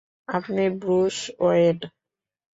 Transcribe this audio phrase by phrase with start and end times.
[0.29, 1.77] আপনি Bruce when.